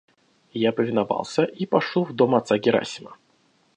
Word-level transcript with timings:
Я 0.57 0.71
повиновался 0.71 1.43
и 1.43 1.67
пошел 1.67 2.03
в 2.05 2.13
дом 2.15 2.33
отца 2.33 2.57
Герасима. 2.57 3.17